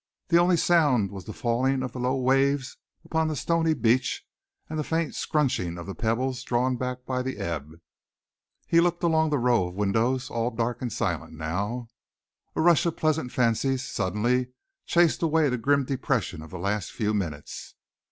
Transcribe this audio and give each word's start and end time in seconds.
The 0.29 0.39
only 0.39 0.57
sound 0.57 1.11
was 1.11 1.25
the 1.25 1.31
falling 1.31 1.83
of 1.83 1.91
the 1.93 1.99
low 1.99 2.15
waves 2.15 2.75
upon 3.05 3.27
the 3.27 3.35
stony 3.35 3.75
beach 3.75 4.25
and 4.67 4.79
the 4.79 4.83
faint 4.83 5.13
scrunching 5.13 5.77
of 5.77 5.85
the 5.85 5.93
pebbles 5.93 6.41
drawn 6.41 6.75
back 6.75 7.05
by 7.05 7.21
the 7.21 7.37
ebb. 7.37 7.75
He 8.65 8.79
looked 8.81 9.03
along 9.03 9.29
the 9.29 9.37
row 9.37 9.67
of 9.67 9.75
windows, 9.75 10.31
all 10.31 10.49
dark 10.49 10.81
and 10.81 10.91
silent 10.91 11.33
now. 11.33 11.89
A 12.55 12.61
rush 12.61 12.87
of 12.87 12.97
pleasant 12.97 13.31
fancies 13.31 13.83
suddenly 13.87 14.47
chased 14.87 15.21
away 15.21 15.49
the 15.49 15.59
grim 15.59 15.85
depression 15.85 16.41
of 16.41 16.49
the 16.49 16.57
last 16.57 16.91
few 16.91 17.13
minutes. 17.13 17.75